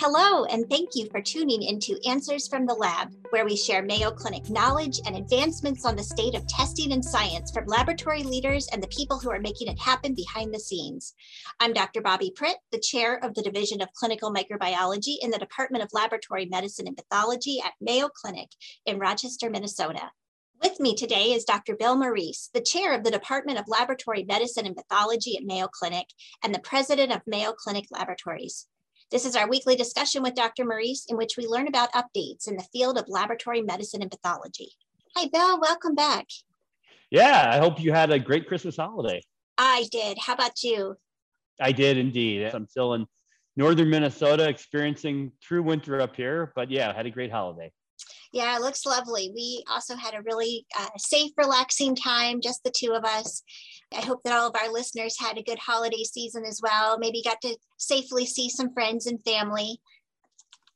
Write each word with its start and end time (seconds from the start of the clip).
Hello, 0.00 0.44
and 0.44 0.70
thank 0.70 0.90
you 0.94 1.08
for 1.10 1.20
tuning 1.20 1.60
into 1.60 1.98
Answers 2.06 2.46
from 2.46 2.66
the 2.66 2.74
Lab, 2.74 3.12
where 3.30 3.44
we 3.44 3.56
share 3.56 3.82
Mayo 3.82 4.12
Clinic 4.12 4.48
knowledge 4.48 5.00
and 5.04 5.16
advancements 5.16 5.84
on 5.84 5.96
the 5.96 6.04
state 6.04 6.36
of 6.36 6.46
testing 6.46 6.92
and 6.92 7.04
science 7.04 7.50
from 7.50 7.66
laboratory 7.66 8.22
leaders 8.22 8.68
and 8.68 8.80
the 8.80 8.86
people 8.96 9.18
who 9.18 9.28
are 9.28 9.40
making 9.40 9.66
it 9.66 9.80
happen 9.80 10.14
behind 10.14 10.54
the 10.54 10.60
scenes. 10.60 11.14
I'm 11.58 11.72
Dr. 11.72 12.00
Bobbi 12.00 12.32
Pritt, 12.32 12.54
the 12.70 12.78
chair 12.78 13.16
of 13.24 13.34
the 13.34 13.42
Division 13.42 13.82
of 13.82 13.92
Clinical 13.92 14.32
Microbiology 14.32 15.16
in 15.20 15.32
the 15.32 15.38
Department 15.38 15.82
of 15.82 15.90
Laboratory 15.92 16.46
Medicine 16.46 16.86
and 16.86 16.96
Pathology 16.96 17.60
at 17.60 17.72
Mayo 17.80 18.08
Clinic 18.08 18.50
in 18.86 19.00
Rochester, 19.00 19.50
Minnesota. 19.50 20.12
With 20.62 20.78
me 20.78 20.94
today 20.94 21.32
is 21.32 21.44
Dr. 21.44 21.74
Bill 21.74 21.96
Morice, 21.96 22.50
the 22.54 22.60
chair 22.60 22.94
of 22.94 23.02
the 23.02 23.10
Department 23.10 23.58
of 23.58 23.64
Laboratory 23.66 24.22
Medicine 24.22 24.64
and 24.64 24.76
Pathology 24.76 25.36
at 25.36 25.42
Mayo 25.42 25.66
Clinic 25.66 26.06
and 26.44 26.54
the 26.54 26.60
president 26.60 27.10
of 27.10 27.22
Mayo 27.26 27.52
Clinic 27.52 27.86
Laboratories. 27.90 28.68
This 29.10 29.24
is 29.24 29.36
our 29.36 29.48
weekly 29.48 29.74
discussion 29.74 30.22
with 30.22 30.34
Dr. 30.34 30.66
Morice, 30.66 31.06
in 31.08 31.16
which 31.16 31.38
we 31.38 31.46
learn 31.46 31.66
about 31.66 31.90
updates 31.92 32.46
in 32.46 32.56
the 32.56 32.66
field 32.72 32.98
of 32.98 33.08
laboratory 33.08 33.62
medicine 33.62 34.02
and 34.02 34.10
pathology. 34.10 34.68
Hi, 35.16 35.28
Bill. 35.32 35.58
Welcome 35.58 35.94
back. 35.94 36.26
Yeah, 37.10 37.50
I 37.50 37.56
hope 37.56 37.80
you 37.80 37.90
had 37.90 38.10
a 38.10 38.18
great 38.18 38.46
Christmas 38.46 38.76
holiday. 38.76 39.22
I 39.56 39.86
did. 39.90 40.18
How 40.18 40.34
about 40.34 40.62
you? 40.62 40.96
I 41.58 41.72
did 41.72 41.96
indeed. 41.96 42.50
I'm 42.52 42.66
still 42.66 42.92
in 42.92 43.06
northern 43.56 43.88
Minnesota 43.88 44.46
experiencing 44.46 45.32
true 45.42 45.62
winter 45.62 46.02
up 46.02 46.14
here, 46.14 46.52
but 46.54 46.70
yeah, 46.70 46.90
I 46.90 46.92
had 46.92 47.06
a 47.06 47.10
great 47.10 47.32
holiday. 47.32 47.72
Yeah, 48.32 48.56
it 48.56 48.60
looks 48.60 48.84
lovely. 48.84 49.32
We 49.34 49.64
also 49.70 49.96
had 49.96 50.14
a 50.14 50.22
really 50.22 50.66
uh, 50.78 50.88
safe, 50.98 51.32
relaxing 51.36 51.96
time, 51.96 52.40
just 52.42 52.62
the 52.62 52.72
two 52.74 52.92
of 52.92 53.04
us. 53.04 53.42
I 53.96 54.02
hope 54.02 54.22
that 54.24 54.34
all 54.34 54.48
of 54.48 54.56
our 54.56 54.70
listeners 54.70 55.18
had 55.18 55.38
a 55.38 55.42
good 55.42 55.58
holiday 55.58 56.04
season 56.04 56.44
as 56.44 56.60
well. 56.62 56.98
Maybe 56.98 57.22
got 57.22 57.40
to 57.42 57.56
safely 57.78 58.26
see 58.26 58.50
some 58.50 58.72
friends 58.74 59.06
and 59.06 59.22
family. 59.24 59.80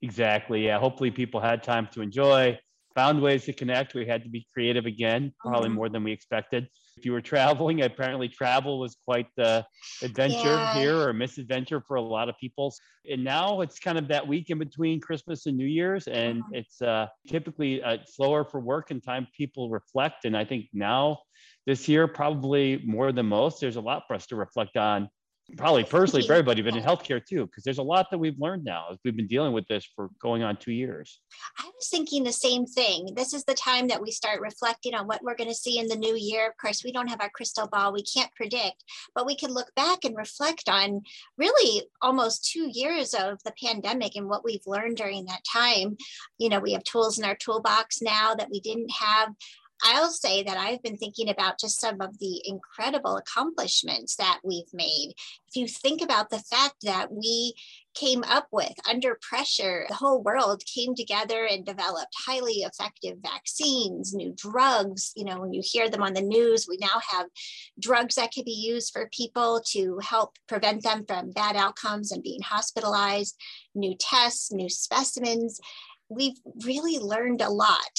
Exactly. 0.00 0.64
Yeah. 0.64 0.78
Hopefully, 0.78 1.10
people 1.10 1.40
had 1.40 1.62
time 1.62 1.88
to 1.92 2.00
enjoy, 2.00 2.58
found 2.94 3.20
ways 3.20 3.44
to 3.44 3.52
connect. 3.52 3.94
We 3.94 4.06
had 4.06 4.22
to 4.24 4.28
be 4.28 4.46
creative 4.52 4.86
again, 4.86 5.32
probably 5.40 5.68
mm-hmm. 5.68 5.76
more 5.76 5.88
than 5.88 6.04
we 6.04 6.12
expected. 6.12 6.68
If 6.96 7.04
you 7.04 7.12
were 7.12 7.20
traveling, 7.20 7.82
apparently 7.84 8.28
travel 8.28 8.78
was 8.78 8.96
quite 9.04 9.26
the 9.36 9.64
adventure 10.02 10.54
yeah. 10.56 10.74
here 10.74 10.98
or 11.00 11.12
misadventure 11.12 11.82
for 11.86 11.96
a 11.96 12.02
lot 12.02 12.28
of 12.28 12.36
people. 12.38 12.74
And 13.10 13.24
now 13.24 13.60
it's 13.60 13.78
kind 13.78 13.98
of 13.98 14.08
that 14.08 14.26
week 14.26 14.50
in 14.50 14.58
between 14.58 15.00
Christmas 15.00 15.46
and 15.46 15.56
New 15.56 15.66
Year's, 15.66 16.06
and 16.06 16.42
mm-hmm. 16.42 16.54
it's 16.54 16.80
uh, 16.82 17.06
typically 17.26 17.82
uh, 17.82 17.98
slower 18.06 18.44
for 18.44 18.60
work 18.60 18.90
and 18.90 19.02
time 19.02 19.26
people 19.36 19.70
reflect. 19.70 20.24
And 20.24 20.36
I 20.36 20.44
think 20.44 20.66
now 20.72 21.18
this 21.66 21.88
year, 21.88 22.08
probably 22.08 22.82
more 22.84 23.12
than 23.12 23.26
most, 23.26 23.60
there's 23.60 23.76
a 23.76 23.80
lot 23.80 24.04
for 24.06 24.14
us 24.14 24.26
to 24.26 24.36
reflect 24.36 24.76
on 24.76 25.08
probably 25.56 25.84
personally 25.84 26.26
for 26.26 26.32
everybody, 26.34 26.62
but 26.62 26.76
in 26.76 26.82
healthcare 26.82 27.24
too, 27.24 27.46
because 27.46 27.64
there's 27.64 27.78
a 27.78 27.82
lot 27.82 28.10
that 28.10 28.18
we've 28.18 28.38
learned 28.38 28.64
now 28.64 28.86
as 28.90 28.98
we've 29.04 29.16
been 29.16 29.26
dealing 29.26 29.52
with 29.52 29.66
this 29.68 29.88
for 29.94 30.10
going 30.20 30.42
on 30.42 30.56
two 30.56 30.72
years. 30.72 31.20
I 31.58 31.64
was 31.64 31.88
thinking 31.88 32.24
the 32.24 32.32
same 32.32 32.66
thing. 32.66 33.10
This 33.14 33.34
is 33.34 33.44
the 33.44 33.54
time 33.54 33.88
that 33.88 34.00
we 34.00 34.10
start 34.10 34.40
reflecting 34.40 34.94
on 34.94 35.06
what 35.06 35.22
we're 35.22 35.36
going 35.36 35.50
to 35.50 35.54
see 35.54 35.78
in 35.78 35.88
the 35.88 35.96
new 35.96 36.16
year. 36.16 36.48
Of 36.48 36.56
course, 36.56 36.82
we 36.84 36.92
don't 36.92 37.08
have 37.08 37.20
our 37.20 37.30
crystal 37.30 37.68
ball, 37.68 37.92
we 37.92 38.02
can't 38.02 38.34
predict, 38.34 38.84
but 39.14 39.26
we 39.26 39.36
can 39.36 39.52
look 39.52 39.74
back 39.74 40.04
and 40.04 40.16
reflect 40.16 40.68
on 40.68 41.02
really 41.36 41.86
almost 42.00 42.50
two 42.50 42.68
years 42.72 43.14
of 43.14 43.38
the 43.44 43.52
pandemic 43.62 44.16
and 44.16 44.28
what 44.28 44.44
we've 44.44 44.66
learned 44.66 44.96
during 44.96 45.26
that 45.26 45.42
time. 45.50 45.96
You 46.38 46.48
know, 46.48 46.60
we 46.60 46.72
have 46.72 46.84
tools 46.84 47.18
in 47.18 47.24
our 47.24 47.36
toolbox 47.36 48.00
now 48.02 48.34
that 48.34 48.50
we 48.50 48.60
didn't 48.60 48.90
have 48.90 49.30
I'll 49.84 50.10
say 50.10 50.44
that 50.44 50.56
I've 50.56 50.82
been 50.82 50.96
thinking 50.96 51.28
about 51.28 51.58
just 51.58 51.80
some 51.80 52.00
of 52.00 52.18
the 52.18 52.40
incredible 52.44 53.16
accomplishments 53.16 54.14
that 54.16 54.38
we've 54.44 54.72
made. 54.72 55.14
If 55.48 55.56
you 55.56 55.66
think 55.66 56.02
about 56.02 56.30
the 56.30 56.38
fact 56.38 56.76
that 56.82 57.12
we 57.12 57.54
came 57.94 58.22
up 58.24 58.46
with 58.52 58.72
under 58.88 59.18
pressure, 59.20 59.84
the 59.88 59.96
whole 59.96 60.22
world 60.22 60.62
came 60.72 60.94
together 60.94 61.46
and 61.50 61.66
developed 61.66 62.14
highly 62.26 62.62
effective 62.62 63.18
vaccines, 63.22 64.14
new 64.14 64.32
drugs. 64.36 65.12
You 65.16 65.24
know, 65.24 65.40
when 65.40 65.52
you 65.52 65.62
hear 65.64 65.90
them 65.90 66.02
on 66.02 66.14
the 66.14 66.22
news, 66.22 66.66
we 66.68 66.78
now 66.80 67.00
have 67.10 67.26
drugs 67.80 68.14
that 68.14 68.32
can 68.32 68.44
be 68.44 68.52
used 68.52 68.92
for 68.92 69.10
people 69.12 69.62
to 69.72 69.98
help 70.02 70.36
prevent 70.48 70.84
them 70.84 71.04
from 71.06 71.32
bad 71.32 71.56
outcomes 71.56 72.12
and 72.12 72.22
being 72.22 72.40
hospitalized, 72.40 73.36
new 73.74 73.96
tests, 73.98 74.52
new 74.52 74.68
specimens. 74.68 75.60
We've 76.08 76.38
really 76.64 76.98
learned 76.98 77.40
a 77.40 77.50
lot 77.50 77.98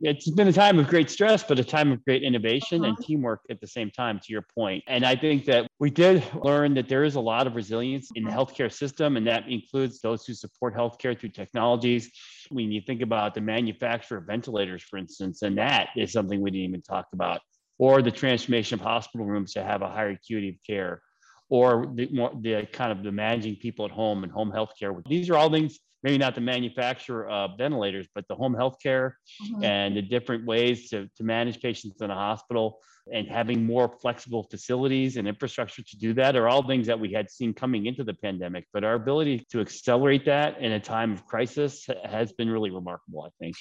it's 0.00 0.30
been 0.30 0.48
a 0.48 0.52
time 0.52 0.78
of 0.78 0.88
great 0.88 1.08
stress, 1.08 1.42
but 1.42 1.58
a 1.58 1.64
time 1.64 1.92
of 1.92 2.04
great 2.04 2.22
innovation 2.22 2.80
uh-huh. 2.80 2.94
and 2.96 3.06
teamwork 3.06 3.40
at 3.50 3.60
the 3.60 3.66
same 3.66 3.90
time, 3.90 4.18
to 4.18 4.32
your 4.32 4.44
point. 4.54 4.82
And 4.86 5.04
I 5.04 5.16
think 5.16 5.44
that 5.46 5.66
we 5.78 5.90
did 5.90 6.22
learn 6.42 6.74
that 6.74 6.88
there 6.88 7.04
is 7.04 7.14
a 7.14 7.20
lot 7.20 7.46
of 7.46 7.54
resilience 7.54 8.10
in 8.14 8.24
the 8.24 8.30
uh-huh. 8.30 8.44
healthcare 8.44 8.72
system, 8.72 9.16
and 9.16 9.26
that 9.26 9.48
includes 9.48 10.00
those 10.00 10.26
who 10.26 10.34
support 10.34 10.74
healthcare 10.74 11.18
through 11.18 11.30
technologies. 11.30 12.10
When 12.50 12.70
you 12.72 12.80
think 12.80 13.00
about 13.00 13.34
the 13.34 13.40
manufacture 13.40 14.18
of 14.18 14.24
ventilators, 14.24 14.82
for 14.82 14.98
instance, 14.98 15.42
and 15.42 15.56
that 15.58 15.88
is 15.96 16.12
something 16.12 16.40
we 16.40 16.50
didn't 16.50 16.68
even 16.68 16.82
talk 16.82 17.06
about, 17.12 17.40
or 17.78 18.02
the 18.02 18.10
transformation 18.10 18.78
of 18.78 18.84
hospital 18.84 19.26
rooms 19.26 19.52
to 19.54 19.62
have 19.62 19.82
a 19.82 19.88
higher 19.88 20.10
acuity 20.10 20.50
of 20.50 20.56
care, 20.66 21.02
or 21.48 21.92
the, 21.94 22.08
more, 22.12 22.32
the 22.40 22.66
kind 22.72 22.90
of 22.90 23.02
the 23.02 23.12
managing 23.12 23.56
people 23.56 23.84
at 23.84 23.90
home 23.90 24.24
and 24.24 24.32
home 24.32 24.50
healthcare. 24.50 25.00
These 25.08 25.30
are 25.30 25.36
all 25.36 25.50
things 25.50 25.78
maybe 26.04 26.18
not 26.18 26.34
the 26.34 26.40
manufacturer 26.40 27.28
of 27.28 27.52
ventilators, 27.56 28.06
but 28.14 28.28
the 28.28 28.34
home 28.34 28.54
healthcare 28.54 29.12
mm-hmm. 29.42 29.64
and 29.64 29.96
the 29.96 30.02
different 30.02 30.44
ways 30.44 30.90
to, 30.90 31.08
to 31.16 31.24
manage 31.24 31.60
patients 31.60 32.00
in 32.02 32.10
a 32.10 32.14
hospital 32.14 32.78
and 33.12 33.26
having 33.26 33.64
more 33.64 33.90
flexible 34.00 34.46
facilities 34.50 35.16
and 35.16 35.26
infrastructure 35.26 35.82
to 35.82 35.96
do 35.98 36.14
that 36.14 36.36
are 36.36 36.48
all 36.48 36.66
things 36.66 36.86
that 36.86 36.98
we 36.98 37.12
had 37.12 37.30
seen 37.30 37.52
coming 37.52 37.86
into 37.86 38.04
the 38.04 38.14
pandemic. 38.14 38.66
But 38.72 38.84
our 38.84 38.94
ability 38.94 39.46
to 39.50 39.60
accelerate 39.60 40.26
that 40.26 40.60
in 40.60 40.72
a 40.72 40.80
time 40.80 41.12
of 41.12 41.26
crisis 41.26 41.86
has 42.04 42.32
been 42.32 42.50
really 42.50 42.70
remarkable, 42.70 43.22
I 43.22 43.30
think. 43.40 43.56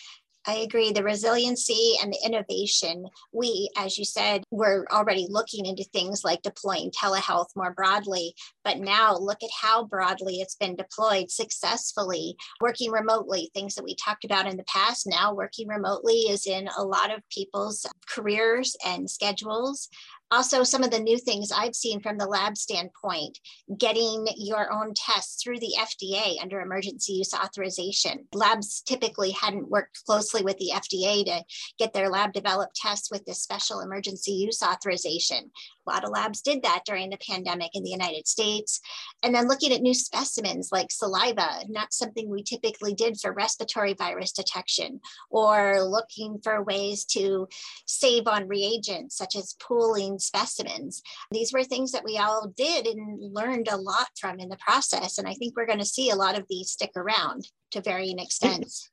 I 0.46 0.56
agree. 0.56 0.92
The 0.92 1.04
resiliency 1.04 1.94
and 2.02 2.12
the 2.12 2.20
innovation. 2.26 3.06
We, 3.32 3.70
as 3.78 3.98
you 3.98 4.04
said, 4.04 4.44
we're 4.52 4.86
already 4.92 5.26
looking 5.30 5.66
into 5.66 5.86
things 5.86 6.26
like 6.26 6.42
deploying 6.42 6.92
telehealth 6.92 7.48
more 7.56 7.72
broadly, 7.72 8.36
but 8.66 8.80
now 8.80 9.16
look 9.16 9.42
at 9.42 9.50
how 9.62 9.86
broadly 9.86 10.42
it's 10.42 10.56
been 10.56 10.76
deployed 10.76 11.32
successfully. 11.32 12.36
Working 12.60 12.92
remotely, 12.92 13.52
things 13.54 13.76
that 13.76 13.86
we 13.86 13.96
talked 13.96 14.26
about 14.26 14.46
in 14.46 14.58
the 14.58 14.66
past, 14.66 15.08
now 15.08 15.34
working 15.34 15.70
remotely 15.70 16.30
is 16.30 16.46
in 16.46 16.68
a 16.78 16.84
lot 16.84 17.14
of 17.14 17.22
people's 17.30 17.86
careers 18.06 18.76
and 18.86 19.10
schedules 19.10 19.88
also 20.34 20.64
some 20.64 20.84
of 20.84 20.90
the 20.90 21.00
new 21.00 21.18
things 21.18 21.52
I've 21.52 21.76
seen 21.76 22.02
from 22.02 22.18
the 22.18 22.26
lab 22.26 22.58
standpoint, 22.58 23.38
getting 23.78 24.26
your 24.36 24.74
own 24.74 24.94
tests 24.96 25.42
through 25.42 25.60
the 25.60 25.76
FDA 25.80 26.42
under 26.42 26.60
emergency 26.60 27.14
use 27.14 27.34
authorization. 27.34 28.28
Labs 28.34 28.82
typically 28.82 29.32
hadn't 29.32 29.70
worked 29.70 30.04
closely 30.06 30.42
with 30.42 30.58
the 30.58 30.72
FDA 30.74 31.24
to 31.26 31.44
get 31.78 31.94
their 31.94 32.10
lab 32.10 32.34
developed 32.34 32.76
tests 32.76 33.12
with 33.12 33.24
this 33.26 33.44
special 33.44 33.82
emergency 33.82 34.32
use 34.32 34.64
authorization. 34.64 35.52
A 35.86 35.92
lot 35.92 36.04
of 36.04 36.12
labs 36.12 36.42
did 36.42 36.64
that 36.64 36.84
during 36.86 37.10
the 37.10 37.18
pandemic 37.18 37.72
in 37.74 37.84
the 37.84 37.90
United 37.90 38.28
States. 38.28 38.80
And 39.22 39.36
then 39.36 39.48
looking 39.48 39.74
at 39.74 39.82
new 39.82 39.94
specimens 39.94 40.70
like 40.72 40.92
saliva, 40.92 41.64
not 41.68 41.94
something 41.94 42.30
we 42.30 42.44
typically 42.44 42.94
did 42.94 43.20
for 43.20 43.34
respiratory 43.34 43.94
virus 43.94 44.32
detection, 44.32 45.02
or 45.30 45.84
looking 45.84 46.40
for 46.44 46.64
ways 46.64 47.06
to 47.06 47.48
save 47.86 48.28
on 48.28 48.48
reagents, 48.48 49.18
such 49.18 49.36
as 49.36 49.56
pooling 49.60 50.20
specimens. 50.20 51.02
These 51.32 51.52
were 51.52 51.64
things 51.64 51.92
that 51.92 52.06
we 52.06 52.18
all 52.18 52.52
did 52.56 52.88
and 52.88 53.34
learned 53.34 53.68
a 53.70 53.78
lot 53.78 54.08
from 54.20 54.40
in 54.40 54.50
the 54.50 54.58
process. 54.58 55.18
And 55.18 55.28
I 55.28 55.34
think 55.34 55.56
we're 55.56 55.66
going 55.66 55.80
to 55.80 55.86
see 55.86 56.10
a 56.10 56.16
lot 56.16 56.38
of 56.38 56.46
these 56.50 56.72
stick 56.72 56.92
around 56.96 57.48
to 57.72 57.82
varying 57.82 58.20
extents. 58.20 58.90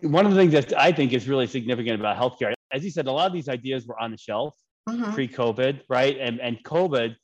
One 0.00 0.24
of 0.24 0.32
the 0.32 0.38
things 0.38 0.52
that 0.52 0.78
I 0.78 0.92
think 0.92 1.12
is 1.12 1.28
really 1.28 1.48
significant 1.48 1.98
about 1.98 2.16
healthcare, 2.16 2.52
as 2.72 2.84
you 2.84 2.90
said, 2.90 3.08
a 3.08 3.12
lot 3.12 3.26
of 3.26 3.32
these 3.32 3.48
ideas 3.48 3.86
were 3.86 4.00
on 4.00 4.12
the 4.12 4.18
shelf 4.18 4.54
mm-hmm. 4.88 5.12
pre-COVID, 5.12 5.82
right? 5.88 6.16
And 6.18 6.40
and 6.40 6.62
COVID 6.64 7.16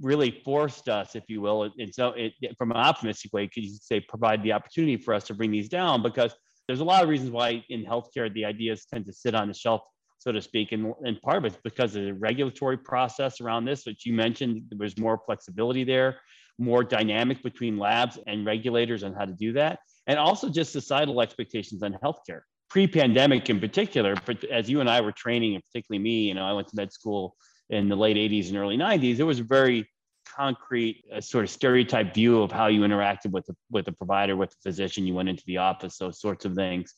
really 0.00 0.30
forced 0.44 0.88
us, 0.88 1.14
if 1.14 1.24
you 1.28 1.40
will, 1.40 1.70
and 1.78 1.94
so 1.94 2.08
it, 2.10 2.32
from 2.58 2.70
an 2.70 2.76
optimistic 2.76 3.32
way, 3.32 3.48
could 3.48 3.64
you 3.64 3.76
say 3.80 4.00
provide 4.00 4.42
the 4.42 4.52
opportunity 4.52 4.96
for 4.96 5.14
us 5.14 5.24
to 5.24 5.34
bring 5.34 5.50
these 5.50 5.68
down 5.68 6.02
because 6.02 6.34
there's 6.66 6.80
a 6.80 6.84
lot 6.84 7.02
of 7.02 7.08
reasons 7.08 7.30
why 7.30 7.64
in 7.70 7.84
healthcare 7.84 8.32
the 8.34 8.44
ideas 8.44 8.86
tend 8.92 9.06
to 9.06 9.12
sit 9.12 9.34
on 9.34 9.48
the 9.48 9.54
shelf, 9.54 9.80
so 10.18 10.30
to 10.30 10.42
speak, 10.42 10.72
and, 10.72 10.92
and 11.04 11.20
part 11.22 11.38
of 11.38 11.44
it's 11.46 11.58
because 11.64 11.96
of 11.96 12.04
the 12.04 12.12
regulatory 12.12 12.76
process 12.76 13.40
around 13.40 13.64
this, 13.64 13.86
which 13.86 14.04
you 14.04 14.12
mentioned, 14.12 14.62
there 14.68 14.78
was 14.78 14.98
more 14.98 15.18
flexibility 15.24 15.84
there, 15.84 16.20
more 16.58 16.84
dynamic 16.84 17.42
between 17.42 17.78
labs 17.78 18.18
and 18.26 18.44
regulators 18.44 19.02
on 19.02 19.14
how 19.14 19.24
to 19.24 19.32
do 19.32 19.52
that, 19.54 19.78
and 20.06 20.18
also 20.18 20.50
just 20.50 20.72
societal 20.72 21.22
expectations 21.22 21.82
on 21.82 21.96
healthcare 22.04 22.40
pre-pandemic 22.70 23.48
in 23.50 23.60
particular, 23.60 24.14
but 24.26 24.44
as 24.44 24.68
you 24.68 24.80
and 24.80 24.88
I 24.88 25.00
were 25.00 25.12
training, 25.12 25.54
and 25.54 25.64
particularly 25.64 26.02
me, 26.02 26.28
you 26.28 26.34
know, 26.34 26.44
I 26.44 26.52
went 26.52 26.68
to 26.68 26.76
med 26.76 26.92
school 26.92 27.36
in 27.70 27.88
the 27.88 27.96
late 27.96 28.16
80s 28.16 28.48
and 28.48 28.56
early 28.56 28.76
90s. 28.76 29.16
There 29.16 29.26
was 29.26 29.40
a 29.40 29.44
very 29.44 29.88
concrete 30.36 31.04
uh, 31.14 31.20
sort 31.20 31.44
of 31.44 31.50
stereotype 31.50 32.14
view 32.14 32.42
of 32.42 32.52
how 32.52 32.66
you 32.66 32.82
interacted 32.82 33.30
with 33.30 33.46
the, 33.46 33.54
with 33.70 33.86
the 33.86 33.92
provider, 33.92 34.36
with 34.36 34.50
the 34.50 34.70
physician. 34.70 35.06
You 35.06 35.14
went 35.14 35.28
into 35.28 35.42
the 35.46 35.58
office, 35.58 35.98
those 35.98 36.20
sorts 36.20 36.44
of 36.44 36.54
things. 36.54 36.94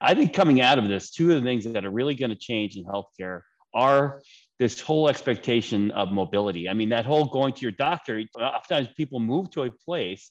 I 0.00 0.14
think 0.14 0.32
coming 0.32 0.60
out 0.60 0.78
of 0.78 0.88
this, 0.88 1.10
two 1.10 1.30
of 1.32 1.42
the 1.42 1.46
things 1.46 1.64
that 1.64 1.84
are 1.84 1.90
really 1.90 2.14
going 2.14 2.30
to 2.30 2.36
change 2.36 2.76
in 2.76 2.84
healthcare 2.84 3.42
are 3.74 4.22
this 4.58 4.80
whole 4.80 5.08
expectation 5.08 5.90
of 5.92 6.10
mobility. 6.10 6.68
I 6.68 6.74
mean, 6.74 6.88
that 6.88 7.06
whole 7.06 7.26
going 7.26 7.52
to 7.54 7.62
your 7.62 7.72
doctor, 7.72 8.22
oftentimes 8.38 8.88
people 8.96 9.20
move 9.20 9.50
to 9.52 9.64
a 9.64 9.70
place 9.70 10.30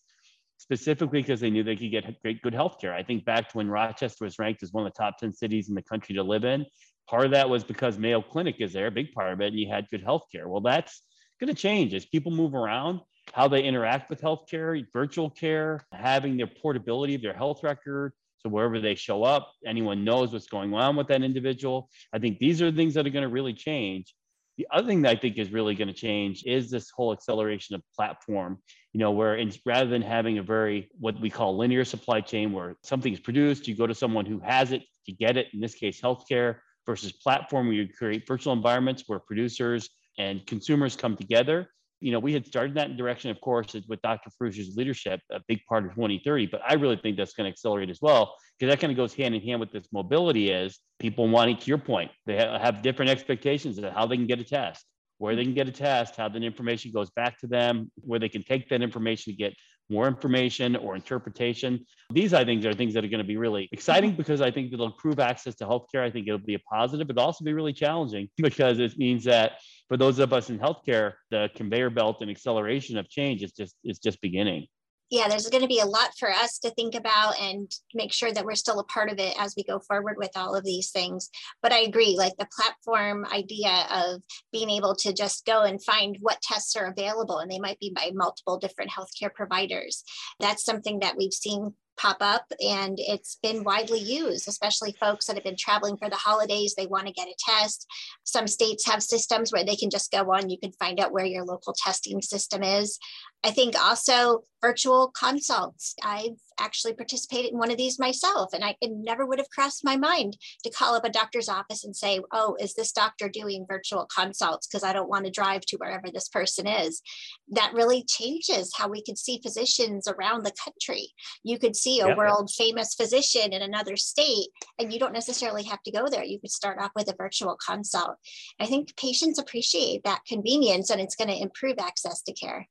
specifically 0.59 1.21
because 1.21 1.39
they 1.39 1.49
knew 1.49 1.63
they 1.63 1.75
could 1.75 1.89
get 1.89 2.21
great, 2.21 2.41
good 2.41 2.53
health 2.53 2.79
care. 2.79 2.93
I 2.93 3.01
think 3.01 3.25
back 3.25 3.49
to 3.49 3.57
when 3.57 3.69
Rochester 3.69 4.25
was 4.25 4.37
ranked 4.37 4.61
as 4.61 4.71
one 4.73 4.85
of 4.85 4.93
the 4.93 4.97
top 5.01 5.17
10 5.17 5.33
cities 5.33 5.69
in 5.69 5.73
the 5.73 5.81
country 5.81 6.13
to 6.15 6.21
live 6.21 6.43
in. 6.43 6.65
Part 7.09 7.25
of 7.25 7.31
that 7.31 7.49
was 7.49 7.63
because 7.63 7.97
Mayo 7.97 8.21
Clinic 8.21 8.57
is 8.59 8.73
there, 8.73 8.87
a 8.87 8.91
big 8.91 9.13
part 9.13 9.33
of 9.33 9.41
it, 9.41 9.47
and 9.47 9.57
you 9.57 9.69
had 9.71 9.89
good 9.89 10.03
health 10.03 10.23
care. 10.31 10.47
Well, 10.47 10.61
that's 10.61 11.01
going 11.39 11.47
to 11.47 11.59
change 11.59 11.93
as 11.93 12.05
people 12.05 12.31
move 12.31 12.53
around, 12.53 12.99
how 13.33 13.47
they 13.47 13.63
interact 13.63 14.09
with 14.09 14.21
healthcare, 14.21 14.85
virtual 14.91 15.29
care, 15.29 15.81
having 15.93 16.35
their 16.35 16.47
portability 16.61 17.15
of 17.15 17.21
their 17.21 17.33
health 17.33 17.63
record. 17.63 18.11
So 18.39 18.49
wherever 18.49 18.79
they 18.79 18.95
show 18.95 19.23
up, 19.23 19.53
anyone 19.65 20.03
knows 20.03 20.33
what's 20.33 20.47
going 20.47 20.73
on 20.73 20.95
with 20.97 21.07
that 21.07 21.23
individual. 21.23 21.89
I 22.13 22.19
think 22.19 22.37
these 22.37 22.61
are 22.61 22.71
things 22.71 22.93
that 22.93 23.07
are 23.07 23.11
going 23.11 23.23
to 23.23 23.29
really 23.29 23.53
change. 23.53 24.13
The 24.59 24.67
other 24.71 24.87
thing 24.87 25.03
that 25.03 25.11
I 25.11 25.15
think 25.15 25.37
is 25.37 25.53
really 25.53 25.73
going 25.73 25.87
to 25.87 25.93
change 25.93 26.43
is 26.45 26.69
this 26.69 26.89
whole 26.89 27.13
acceleration 27.13 27.75
of 27.75 27.81
platform, 27.95 28.57
you 28.91 28.99
know, 28.99 29.09
where 29.09 29.37
in, 29.37 29.53
rather 29.65 29.89
than 29.89 30.01
having 30.01 30.37
a 30.37 30.43
very, 30.43 30.89
what 30.99 31.17
we 31.21 31.29
call 31.29 31.55
linear 31.55 31.85
supply 31.85 32.19
chain, 32.19 32.51
where 32.51 32.75
something 32.83 33.13
is 33.13 33.21
produced, 33.21 33.69
you 33.69 33.75
go 33.75 33.87
to 33.87 33.95
someone 33.95 34.25
who 34.25 34.37
has 34.41 34.73
it, 34.73 34.83
you 35.05 35.15
get 35.15 35.37
it, 35.37 35.47
in 35.53 35.61
this 35.61 35.75
case, 35.75 36.01
healthcare, 36.01 36.57
versus 36.85 37.13
platform 37.13 37.67
where 37.67 37.75
you 37.77 37.87
create 37.87 38.27
virtual 38.27 38.51
environments 38.51 39.05
where 39.07 39.19
producers 39.19 39.91
and 40.17 40.45
consumers 40.45 40.93
come 40.93 41.15
together. 41.15 41.69
You 42.01 42.11
know, 42.11 42.19
we 42.19 42.33
had 42.33 42.45
started 42.45 42.75
that 42.75 42.97
direction, 42.97 43.31
of 43.31 43.39
course, 43.39 43.77
with 43.87 44.01
Dr. 44.01 44.29
Farrugia's 44.29 44.75
leadership, 44.75 45.21
a 45.31 45.39
big 45.47 45.61
part 45.69 45.85
of 45.85 45.91
2030, 45.91 46.47
but 46.47 46.59
I 46.67 46.73
really 46.73 46.97
think 46.97 47.15
that's 47.15 47.33
going 47.33 47.45
to 47.45 47.51
accelerate 47.51 47.89
as 47.89 47.99
well, 48.01 48.35
because 48.59 48.73
that 48.73 48.81
kind 48.81 48.91
of 48.91 48.97
goes 48.97 49.13
hand 49.13 49.33
in 49.33 49.41
hand 49.41 49.59
with 49.61 49.71
this 49.71 49.87
mobility 49.93 50.51
is 50.51 50.79
people 50.99 51.27
wanting, 51.29 51.57
to 51.57 51.67
your 51.67 51.77
point, 51.77 52.11
they 52.25 52.35
have 52.35 52.81
different 52.81 53.09
expectations 53.09 53.77
of 53.77 53.93
how 53.93 54.05
they 54.05 54.17
can 54.17 54.27
get 54.27 54.39
a 54.39 54.43
test, 54.43 54.85
where 55.17 55.35
they 55.35 55.43
can 55.43 55.53
get 55.53 55.69
a 55.69 55.71
test, 55.71 56.17
how 56.17 56.27
that 56.27 56.43
information 56.43 56.91
goes 56.91 57.09
back 57.11 57.39
to 57.39 57.47
them, 57.47 57.89
where 58.01 58.19
they 58.19 58.27
can 58.27 58.43
take 58.43 58.67
that 58.69 58.81
information 58.81 59.31
to 59.31 59.37
get 59.37 59.53
more 59.89 60.07
information 60.07 60.75
or 60.75 60.95
interpretation. 60.95 61.85
These, 62.11 62.33
I 62.33 62.43
think, 62.43 62.63
are 62.65 62.73
things 62.73 62.93
that 62.93 63.03
are 63.03 63.07
going 63.07 63.19
to 63.19 63.27
be 63.27 63.37
really 63.37 63.69
exciting 63.71 64.15
because 64.15 64.41
I 64.41 64.51
think 64.51 64.73
it'll 64.73 64.85
improve 64.85 65.19
access 65.19 65.55
to 65.55 65.65
healthcare. 65.65 66.03
I 66.03 66.11
think 66.11 66.27
it'll 66.27 66.37
be 66.39 66.55
a 66.55 66.59
positive, 66.59 67.07
but 67.07 67.17
also 67.17 67.45
be 67.45 67.53
really 67.53 67.73
challenging 67.73 68.29
because 68.37 68.79
it 68.79 68.97
means 68.97 69.23
that 69.23 69.53
for 69.87 69.95
those 69.95 70.19
of 70.19 70.33
us 70.33 70.49
in 70.49 70.59
healthcare, 70.59 71.13
the 71.31 71.49
conveyor 71.55 71.91
belt 71.91 72.21
and 72.21 72.29
acceleration 72.29 72.97
of 72.97 73.09
change 73.09 73.41
is 73.41 73.53
just 73.53 73.75
is 73.85 73.99
just 73.99 74.21
beginning 74.21 74.67
yeah, 75.09 75.27
there's 75.27 75.49
going 75.49 75.63
to 75.63 75.67
be 75.67 75.79
a 75.79 75.85
lot 75.85 76.11
for 76.19 76.29
us 76.29 76.59
to 76.59 76.69
think 76.71 76.93
about 76.93 77.39
and 77.39 77.71
make 77.93 78.13
sure 78.13 78.31
that 78.31 78.45
we're 78.45 78.55
still 78.55 78.79
a 78.79 78.85
part 78.85 79.11
of 79.11 79.17
it 79.17 79.35
as 79.39 79.55
we 79.57 79.63
go 79.63 79.79
forward 79.79 80.15
with 80.17 80.31
all 80.35 80.55
of 80.55 80.63
these 80.63 80.91
things. 80.91 81.29
But 81.63 81.71
I 81.71 81.79
agree, 81.79 82.15
like 82.17 82.37
the 82.37 82.47
platform 82.55 83.25
idea 83.25 83.87
of 83.91 84.21
being 84.51 84.69
able 84.69 84.95
to 84.97 85.11
just 85.11 85.45
go 85.45 85.63
and 85.63 85.83
find 85.83 86.17
what 86.19 86.41
tests 86.41 86.75
are 86.75 86.85
available, 86.85 87.39
and 87.39 87.49
they 87.49 87.59
might 87.59 87.79
be 87.79 87.91
by 87.95 88.11
multiple 88.13 88.59
different 88.59 88.91
healthcare 88.91 89.33
providers. 89.33 90.03
That's 90.39 90.63
something 90.63 90.99
that 90.99 91.17
we've 91.17 91.33
seen 91.33 91.73
pop 91.99 92.17
up 92.21 92.45
and 92.61 92.97
it's 92.99 93.37
been 93.43 93.63
widely 93.63 93.99
used, 93.99 94.47
especially 94.47 94.95
folks 94.99 95.25
that 95.25 95.35
have 95.35 95.43
been 95.43 95.57
traveling 95.57 95.97
for 95.97 96.09
the 96.09 96.15
holidays. 96.15 96.73
They 96.75 96.87
want 96.87 97.07
to 97.07 97.13
get 97.13 97.27
a 97.27 97.35
test. 97.37 97.85
Some 98.23 98.47
states 98.47 98.85
have 98.87 99.03
systems 99.03 99.51
where 99.51 99.65
they 99.65 99.75
can 99.75 99.89
just 99.89 100.11
go 100.11 100.21
on, 100.33 100.49
you 100.49 100.57
can 100.57 100.71
find 100.73 100.99
out 100.99 101.11
where 101.11 101.25
your 101.25 101.43
local 101.43 101.75
testing 101.77 102.21
system 102.21 102.63
is. 102.63 102.97
I 103.43 103.51
think 103.51 103.77
also 103.79 104.43
virtual 104.61 105.11
consults. 105.11 105.95
I've 106.03 106.37
actually 106.59 106.93
participated 106.93 107.51
in 107.51 107.57
one 107.57 107.71
of 107.71 107.77
these 107.77 107.99
myself, 107.99 108.53
and 108.53 108.63
I 108.63 108.75
it 108.81 108.91
never 108.91 109.25
would 109.25 109.39
have 109.39 109.49
crossed 109.49 109.85
my 109.85 109.95
mind 109.95 110.37
to 110.63 110.69
call 110.69 110.95
up 110.95 111.05
a 111.05 111.09
doctor's 111.09 111.49
office 111.49 111.83
and 111.83 111.95
say, 111.95 112.19
"Oh, 112.31 112.57
is 112.59 112.73
this 112.73 112.91
doctor 112.91 113.29
doing 113.29 113.65
virtual 113.67 114.05
consults?" 114.13 114.67
Because 114.67 114.83
I 114.83 114.93
don't 114.93 115.09
want 115.09 115.25
to 115.25 115.31
drive 115.31 115.61
to 115.61 115.77
wherever 115.77 116.09
this 116.11 116.27
person 116.27 116.67
is. 116.67 117.01
That 117.49 117.73
really 117.73 118.03
changes 118.03 118.73
how 118.75 118.89
we 118.89 119.01
could 119.01 119.17
see 119.17 119.39
physicians 119.41 120.07
around 120.07 120.43
the 120.43 120.53
country. 120.63 121.13
You 121.43 121.57
could 121.59 121.75
see 121.75 122.01
a 122.01 122.07
yep. 122.07 122.17
world 122.17 122.51
famous 122.51 122.93
physician 122.95 123.53
in 123.53 123.61
another 123.61 123.95
state, 123.95 124.49
and 124.77 124.91
you 124.91 124.99
don't 124.99 125.13
necessarily 125.13 125.63
have 125.63 125.81
to 125.83 125.91
go 125.91 126.07
there. 126.07 126.23
You 126.23 126.39
could 126.39 126.51
start 126.51 126.79
off 126.79 126.91
with 126.95 127.09
a 127.09 127.15
virtual 127.15 127.57
consult. 127.65 128.17
I 128.59 128.65
think 128.65 128.95
patients 128.97 129.39
appreciate 129.39 130.03
that 130.03 130.25
convenience, 130.27 130.89
and 130.89 130.99
it's 131.01 131.15
going 131.15 131.29
to 131.29 131.41
improve 131.41 131.77
access 131.79 132.21
to 132.23 132.33
care. 132.33 132.67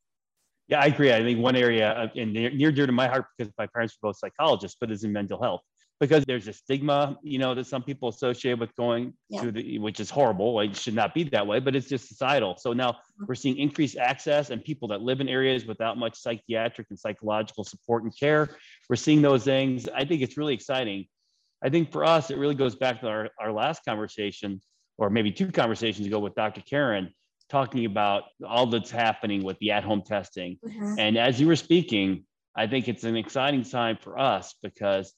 Yeah, 0.69 0.81
I 0.81 0.87
agree. 0.87 1.13
I 1.13 1.23
think 1.23 1.41
one 1.41 1.57
area 1.57 2.11
and 2.15 2.33
near, 2.33 2.51
near 2.51 2.71
dear 2.71 2.87
to 2.87 2.93
my 2.93 3.09
heart 3.09 3.27
because 3.37 3.53
my 3.59 3.67
parents 3.67 3.97
were 4.01 4.09
both 4.11 4.19
psychologists, 4.19 4.77
but 4.79 4.91
is 4.91 5.05
in 5.05 5.13
mental 5.13 5.41
health 5.41 5.63
because 6.01 6.25
there's 6.27 6.47
a 6.47 6.53
stigma, 6.53 7.19
you 7.23 7.39
know, 7.39 7.55
that 7.55 7.67
some 7.67 7.83
people 7.83 8.09
associate 8.09 8.59
with 8.59 8.75
going 8.77 9.13
yeah. 9.29 9.41
through 9.41 9.53
the, 9.53 9.79
which 9.79 9.99
is 9.99 10.09
horrible. 10.09 10.61
It 10.61 10.77
should 10.77 10.95
not 10.95 11.13
be 11.13 11.25
that 11.25 11.47
way, 11.47 11.59
but 11.59 11.75
it's 11.75 11.89
just 11.89 12.07
societal. 12.07 12.57
So 12.57 12.73
now 12.73 12.93
mm-hmm. 12.93 13.25
we're 13.27 13.35
seeing 13.35 13.57
increased 13.57 13.97
access 13.97 14.51
and 14.51 14.63
people 14.63 14.89
that 14.89 15.03
live 15.03 15.21
in 15.21 15.29
areas 15.29 15.67
without 15.67 15.99
much 15.99 16.17
psychiatric 16.17 16.87
and 16.91 16.99
psychological 16.99 17.65
support 17.65 18.05
and 18.05 18.17
care. 18.17 18.49
We're 18.89 18.97
seeing 18.97 19.23
those 19.23 19.45
things. 19.45 19.89
I 19.89 20.05
think 20.05 20.23
it's 20.23 20.37
really 20.37 20.55
exciting. 20.55 21.07
I 21.63 21.71
think 21.71 21.91
for 21.91 22.05
us, 22.05 22.31
it 22.31 22.39
really 22.39 22.55
goes 22.55 22.77
back 22.77 23.01
to 23.01 23.09
our, 23.09 23.31
our 23.41 23.53
last 23.53 23.85
conversation, 23.85 24.63
or 24.99 25.11
maybe 25.11 25.33
two 25.33 25.51
conversations 25.51 26.07
ago 26.07 26.21
with 26.21 26.35
Dr. 26.37 26.61
Karon 26.61 27.13
talking 27.49 27.87
about 27.87 28.25
all 28.47 28.67
that's 28.67 28.91
happening 28.91 29.43
with 29.43 29.59
the 29.59 29.71
at-home 29.71 30.03
testing. 30.03 30.59
Mm-hmm. 30.65 30.95
And 30.99 31.17
as 31.17 31.41
you 31.41 31.47
were 31.47 31.57
speaking, 31.57 32.25
I 32.57 32.67
think 32.67 32.89
it's 32.89 33.05
an 33.05 33.17
exciting 33.17 33.65
time 33.65 33.99
for 34.01 34.19
us 34.19 34.55
because 34.63 35.15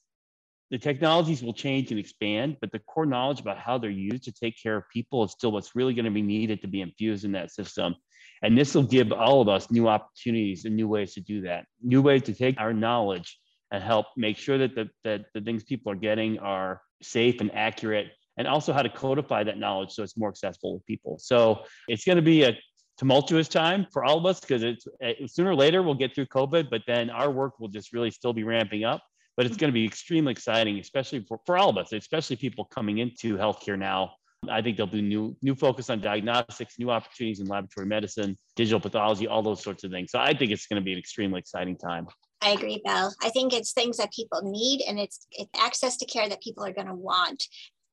the 0.69 0.77
technologies 0.77 1.43
will 1.43 1.53
change 1.53 1.91
and 1.91 1.99
expand, 1.99 2.57
but 2.61 2.71
the 2.71 2.79
core 2.79 3.05
knowledge 3.05 3.41
about 3.41 3.57
how 3.57 3.77
they're 3.77 3.89
used 3.89 4.23
to 4.23 4.31
take 4.31 4.55
care 4.61 4.77
of 4.77 4.83
people 4.93 5.23
is 5.25 5.31
still 5.31 5.51
what's 5.51 5.75
really 5.75 5.93
going 5.93 6.05
to 6.05 6.11
be 6.11 6.21
needed 6.21 6.61
to 6.61 6.67
be 6.67 6.81
infused 6.81 7.25
in 7.25 7.33
that 7.33 7.51
system. 7.51 7.95
And 8.41 8.57
this 8.57 8.73
will 8.73 8.83
give 8.83 9.11
all 9.11 9.41
of 9.41 9.49
us 9.49 9.69
new 9.69 9.87
opportunities 9.87 10.65
and 10.65 10.75
new 10.75 10.87
ways 10.87 11.13
to 11.15 11.21
do 11.21 11.41
that, 11.41 11.65
new 11.81 12.01
ways 12.01 12.23
to 12.23 12.33
take 12.33 12.59
our 12.59 12.73
knowledge 12.73 13.37
and 13.71 13.83
help 13.83 14.05
make 14.15 14.37
sure 14.37 14.57
that 14.57 14.75
the, 14.75 14.89
that 15.03 15.25
the 15.33 15.41
things 15.41 15.63
people 15.63 15.91
are 15.91 15.95
getting 15.95 16.39
are 16.39 16.81
safe 17.01 17.41
and 17.41 17.53
accurate 17.53 18.07
and 18.41 18.47
also 18.47 18.73
how 18.73 18.81
to 18.81 18.89
codify 18.89 19.43
that 19.43 19.59
knowledge 19.59 19.91
so 19.91 20.01
it's 20.01 20.17
more 20.17 20.29
accessible 20.29 20.79
to 20.79 20.83
people. 20.85 21.19
So 21.19 21.63
it's 21.87 22.03
going 22.03 22.15
to 22.15 22.23
be 22.23 22.41
a 22.41 22.57
tumultuous 22.97 23.47
time 23.47 23.85
for 23.93 24.03
all 24.03 24.17
of 24.17 24.25
us 24.25 24.39
because 24.39 24.63
it's 24.63 24.87
eh, 24.99 25.13
sooner 25.27 25.51
or 25.51 25.55
later 25.55 25.83
we'll 25.83 25.93
get 25.93 26.15
through 26.15 26.25
COVID, 26.25 26.71
but 26.71 26.81
then 26.87 27.11
our 27.11 27.29
work 27.29 27.59
will 27.59 27.67
just 27.67 27.93
really 27.93 28.09
still 28.09 28.33
be 28.33 28.43
ramping 28.43 28.83
up. 28.83 29.03
But 29.37 29.45
it's 29.45 29.57
going 29.57 29.69
to 29.69 29.73
be 29.73 29.85
extremely 29.85 30.31
exciting, 30.31 30.79
especially 30.79 31.23
for, 31.27 31.39
for 31.45 31.55
all 31.55 31.69
of 31.69 31.77
us, 31.77 31.93
especially 31.93 32.35
people 32.35 32.65
coming 32.65 32.97
into 32.97 33.37
healthcare 33.37 33.77
now. 33.77 34.13
I 34.49 34.63
think 34.63 34.75
there'll 34.75 34.91
be 34.91 35.03
new 35.03 35.37
new 35.43 35.53
focus 35.53 35.91
on 35.91 36.01
diagnostics, 36.01 36.79
new 36.79 36.89
opportunities 36.89 37.41
in 37.41 37.45
laboratory 37.45 37.85
medicine, 37.85 38.39
digital 38.55 38.79
pathology, 38.79 39.27
all 39.27 39.43
those 39.43 39.61
sorts 39.61 39.83
of 39.83 39.91
things. 39.91 40.09
So 40.11 40.17
I 40.17 40.35
think 40.35 40.51
it's 40.51 40.65
going 40.65 40.81
to 40.81 40.83
be 40.83 40.93
an 40.93 40.97
extremely 40.97 41.37
exciting 41.37 41.77
time. 41.77 42.07
I 42.41 42.51
agree, 42.51 42.81
Bill. 42.83 43.13
I 43.21 43.29
think 43.29 43.53
it's 43.53 43.71
things 43.71 43.97
that 43.97 44.11
people 44.11 44.41
need 44.43 44.81
and 44.87 44.99
it's, 44.99 45.27
it's 45.31 45.49
access 45.59 45.95
to 45.97 46.05
care 46.05 46.27
that 46.27 46.41
people 46.41 46.65
are 46.65 46.73
going 46.73 46.87
to 46.87 46.95
want 46.95 47.43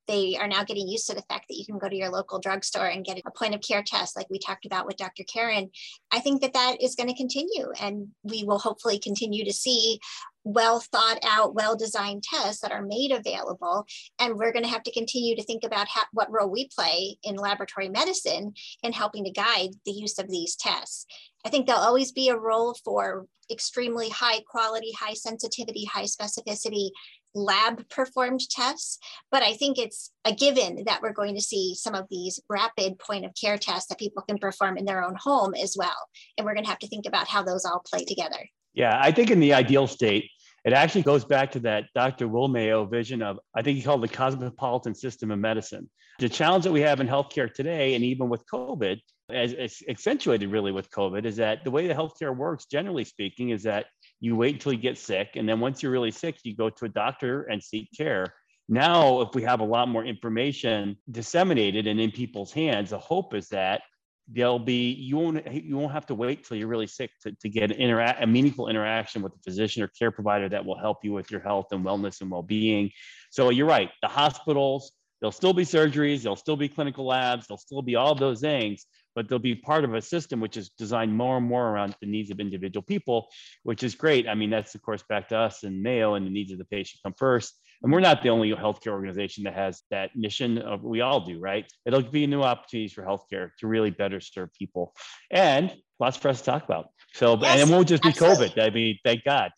they 0.09 0.37
are 0.37 0.49
now 0.49 0.65
getting 0.65 0.89
used 0.89 1.07
to 1.07 1.15
the 1.15 1.23
fact 1.23 1.45
that 1.49 1.57
you 1.57 1.65
can 1.65 1.79
go 1.79 1.89
to 1.89 1.97
your 1.97 2.11
local 2.11 2.41
drugstore 2.41 2.87
and 2.87 3.05
get 3.05 3.21
a 3.25 3.31
point 3.31 3.55
of 3.55 3.61
care 3.61 3.83
test 3.83 4.17
like 4.17 4.29
we 4.31 4.39
talked 4.39 4.67
about 4.67 4.87
with 4.87 4.97
dr 4.97 5.23
karon 5.25 5.71
i 6.11 6.19
think 6.19 6.41
that 6.41 6.55
that 6.55 6.83
is 6.83 6.97
going 6.97 7.09
to 7.09 7.15
continue 7.15 7.71
and 7.81 8.09
we 8.23 8.43
will 8.45 8.59
hopefully 8.59 8.99
continue 8.99 9.45
to 9.45 9.53
see 9.53 10.01
well 10.45 10.81
thought 10.81 11.19
out 11.25 11.55
well 11.55 11.77
designed 11.77 12.23
tests 12.23 12.63
that 12.63 12.73
are 12.73 12.83
made 12.83 13.13
available 13.13 13.87
and 14.19 14.35
we're 14.35 14.53
going 14.53 14.65
to 14.65 14.71
have 14.71 14.83
to 14.83 14.93
continue 14.93 15.37
to 15.37 15.45
think 15.45 15.63
about 15.63 15.87
how, 15.89 16.03
what 16.13 16.33
role 16.33 16.49
we 16.49 16.69
play 16.75 17.17
in 17.23 17.37
laboratory 17.37 17.89
medicine 17.89 18.53
in 18.83 18.93
helping 18.93 19.25
to 19.25 19.31
guide 19.31 19.71
the 19.85 19.93
use 19.93 20.19
of 20.19 20.29
these 20.31 20.57
tests. 20.57 21.05
I 21.45 21.51
think 21.51 21.67
there'll 21.67 21.83
always 21.83 22.13
be 22.13 22.31
a 22.31 22.39
role 22.39 22.75
for 22.83 23.27
extremely 23.51 24.09
high 24.09 24.41
quality 24.49 24.93
high 24.93 25.15
sensitivity 25.15 25.85
high 25.85 26.05
specificity 26.05 26.91
lab 27.35 27.89
performed 27.89 28.41
tests, 28.51 28.99
but 29.31 29.43
I 29.43 29.55
think 29.55 29.79
it's 29.79 30.11
a 30.25 30.35
given 30.35 30.85
that 30.87 31.03
we're 31.03 31.13
going 31.13 31.35
to 31.35 31.43
see 31.43 31.75
some 31.75 31.95
of 31.95 32.07
these 32.11 32.41
rapid 32.49 32.99
point 32.99 33.25
of 33.25 33.33
care 33.41 33.59
tests 33.59 33.89
that 33.89 33.99
people 33.99 34.23
can 34.29 34.39
perform 34.39 34.77
in 34.77 34.85
their 34.85 35.05
own 35.05 35.17
home 35.17 35.55
as 35.55 35.77
well. 35.79 36.09
And 36.37 36.45
we're 36.45 36.55
going 36.55 36.65
to 36.65 36.71
have 36.71 36.79
to 36.81 36.89
think 36.89 37.07
about 37.07 37.29
how 37.29 37.43
those 37.43 37.65
all 37.65 37.83
play 37.89 38.05
together. 38.05 38.49
Yeah, 38.75 38.99
I 39.01 39.13
think 39.13 39.31
in 39.31 39.41
the 39.41 39.55
ideal 39.55 39.87
state, 39.87 40.31
it 40.65 40.73
actually 40.73 41.03
goes 41.03 41.25
back 41.25 41.53
to 41.53 41.61
that 41.61 41.85
Dr. 41.95 42.29
Will 42.29 42.49
Mayo 42.49 42.85
vision 42.85 43.23
of, 43.23 43.39
I 43.55 43.63
think 43.63 43.77
he 43.79 43.83
called 43.83 44.03
the 44.03 44.09
cosmopolitan 44.09 44.95
system 44.95 45.31
of 45.31 45.39
medicine. 45.39 45.89
The 46.19 46.29
challenge 46.29 46.65
that 46.65 46.73
we 46.73 46.81
have 46.81 47.01
in 47.01 47.07
healthcare 47.07 47.53
today, 47.53 47.95
and 47.95 48.05
even 48.05 48.29
with 48.29 48.45
COVID, 48.53 49.01
as, 49.31 49.53
as 49.55 49.83
accentuated 49.89 50.51
really 50.51 50.73
with 50.73 50.91
COVID, 50.91 51.25
is 51.25 51.37
that 51.37 51.63
the 51.65 51.71
way 51.71 51.87
the 51.87 51.95
healthcare 51.95 52.37
works, 52.37 52.67
generally 52.67 53.05
speaking, 53.05 53.51
is 53.51 53.63
that 53.63 53.87
you 54.21 54.37
wait 54.37 54.55
until 54.55 54.73
you 54.73 54.79
get 54.79 54.99
sick. 54.99 55.31
And 55.37 55.49
then 55.49 55.61
once 55.61 55.83
you're 55.83 55.93
really 55.93 56.11
sick, 56.11 56.39
you 56.43 56.57
go 56.57 56.71
to 56.71 56.85
a 56.85 56.89
doctor 56.89 57.43
and 57.45 57.63
seek 57.63 57.89
care. 57.97 58.27
Now, 58.69 59.23
if 59.23 59.35
we 59.35 59.43
have 59.43 59.61
a 59.61 59.65
lot 59.65 59.89
more 59.89 60.05
information 60.05 60.97
disseminated 61.11 61.87
and 61.87 62.01
in 62.01 62.11
people's 62.11 62.53
hands, 62.53 62.91
the 62.91 62.99
hope 62.99 63.35
is 63.35 63.49
that 63.49 63.83
there'll 64.31 64.59
be 64.59 64.93
you 64.93 65.17
won't 65.17 65.53
you 65.53 65.77
won't 65.77 65.93
have 65.93 66.07
to 66.07 66.15
wait 66.15 66.45
till 66.45 66.57
you're 66.57 66.69
really 66.69 66.87
sick 66.87 67.11
to, 67.23 67.33
to 67.41 67.49
get 67.49 67.71
interact 67.71 68.23
a 68.23 68.27
meaningful 68.27 68.69
interaction 68.69 69.23
with 69.23 69.33
a 69.35 69.39
physician 69.39 69.83
or 69.83 69.89
care 69.89 70.11
provider 70.11 70.49
that 70.49 70.65
will 70.65 70.79
help 70.79 70.99
you 71.03 71.13
with 71.13 71.31
your 71.31 71.41
health 71.41 71.67
and 71.73 71.85
wellness 71.85 72.21
and 72.21 72.31
well-being 72.31 72.91
so 73.31 73.49
you're 73.49 73.67
right 73.67 73.91
the 74.03 74.09
hospitals 74.09 74.93
there'll 75.21 75.33
still 75.33 75.55
be 75.55 75.65
surgeries 75.65 76.23
there'll 76.23 76.37
still 76.37 76.57
be 76.57 76.69
clinical 76.69 77.07
labs 77.07 77.47
there'll 77.47 77.59
still 77.59 77.81
be 77.81 77.97
all 77.97 78.15
those 78.15 78.41
things 78.41 78.85
but 79.19 79.29
they'll 79.29 79.41
be 79.41 79.57
part 79.57 79.83
of 79.83 79.95
a 79.95 80.01
system 80.01 80.39
which 80.39 80.57
is 80.57 80.69
designed 80.79 81.13
more 81.13 81.39
and 81.39 81.47
more 81.47 81.71
around 81.71 81.93
the 82.01 82.07
needs 82.07 82.31
of 82.31 82.39
individual 82.39 82.85
people, 82.85 83.27
which 83.65 83.83
is 83.83 83.97
great. 83.97 84.29
I 84.29 84.37
mean, 84.37 84.49
that's 84.49 84.77
of 84.77 84.83
course 84.83 85.03
back 85.09 85.31
to 85.31 85.37
us 85.37 85.65
and 85.65 85.83
Mayo 85.83 86.15
and 86.15 86.25
the 86.25 86.31
needs 86.31 86.53
of 86.53 86.59
the 86.59 86.65
patient 86.67 87.01
come 87.03 87.15
first. 87.19 87.59
And 87.83 87.93
we're 87.93 87.99
not 87.99 88.23
the 88.23 88.29
only 88.29 88.53
healthcare 88.53 88.93
organization 88.93 89.43
that 89.43 89.55
has 89.55 89.83
that 89.91 90.15
mission. 90.15 90.59
Of, 90.59 90.85
we 90.85 91.01
all 91.01 91.27
do, 91.27 91.41
right? 91.41 91.67
It'll 91.85 92.01
be 92.01 92.29
new 92.29 92.45
opportunities 92.45 92.93
for 92.93 93.03
healthcare 93.03 93.51
to 93.59 93.67
really 93.67 93.91
better 93.91 94.21
serve 94.21 94.55
people, 94.55 94.95
and 95.33 95.75
lots 95.99 96.17
for 96.17 96.29
us 96.29 96.39
to 96.39 96.45
talk 96.45 96.63
about. 96.63 96.91
So, 97.15 97.37
yes, 97.41 97.61
and 97.61 97.69
it 97.69 97.73
won't 97.75 97.89
just 97.89 98.05
be 98.05 98.11
absolutely. 98.11 98.51
COVID. 98.51 98.67
I 98.67 98.71
mean, 98.71 98.99
thank 99.05 99.25
God. 99.25 99.51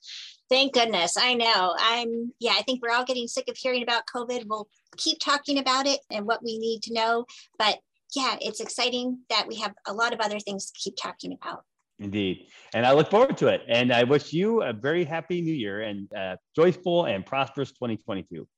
Thank 0.49 0.73
goodness. 0.73 1.17
I 1.19 1.35
know. 1.35 1.75
I'm, 1.79 2.33
yeah, 2.40 2.55
I 2.59 2.62
think 2.62 2.83
we're 2.83 2.95
all 2.95 3.05
getting 3.05 3.29
sick 3.29 3.49
of 3.49 3.57
hearing 3.59 3.83
about 3.83 4.05
COVID. 4.14 4.47
We'll 4.47 4.69
keep 4.97 5.19
talking 5.21 5.59
about 5.59 5.87
it 5.87 6.00
and 6.11 6.26
what 6.26 6.43
we 6.43 6.59
need 6.59 6.83
to 6.85 6.95
know. 6.95 7.26
But 7.59 7.79
yeah, 8.14 8.37
it's 8.40 8.61
exciting 8.61 9.19
that 9.29 9.47
we 9.47 9.57
have 9.57 9.75
a 9.87 9.93
lot 9.93 10.12
of 10.12 10.21
other 10.21 10.40
things 10.40 10.71
to 10.71 10.79
keep 10.79 10.97
talking 10.97 11.33
about. 11.33 11.64
Indeed. 11.99 12.47
And 12.73 12.87
I 12.87 12.93
look 12.93 13.11
forward 13.11 13.37
to 13.38 13.49
it. 13.49 13.62
And 13.69 13.93
I 13.93 14.05
wish 14.05 14.33
you 14.33 14.62
a 14.62 14.73
very 14.73 15.05
happy 15.05 15.43
new 15.43 15.52
year 15.52 15.83
and 15.83 16.12
uh, 16.14 16.37
joyful 16.57 17.05
and 17.05 17.25
prosperous 17.25 17.73
2022. 17.73 18.49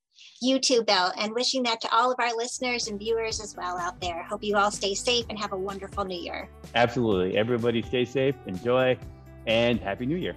You 0.41 0.59
too, 0.59 0.83
Bill, 0.83 1.11
and 1.19 1.35
wishing 1.35 1.63
that 1.65 1.81
to 1.81 1.93
all 1.93 2.13
of 2.13 2.17
our 2.21 2.37
listeners 2.37 2.89
and 2.89 2.99
viewers 2.99 3.41
as 3.41 3.57
well 3.57 3.79
out 3.79 4.01
there. 4.01 4.23
Hope 4.23 4.45
you 4.45 4.57
all 4.57 4.71
stay 4.71 4.95
safe 4.95 5.25
and 5.29 5.39
have 5.39 5.53
a 5.53 5.59
wonderful 5.59 6.05
new 6.05 6.19
year. 6.19 6.49
Absolutely. 6.75 7.37
Everybody 7.37 7.83
stay 7.83 8.05
safe, 8.05 8.35
enjoy, 8.47 8.97
and 9.47 9.81
happy 9.81 10.07
new 10.07 10.17
year. 10.17 10.37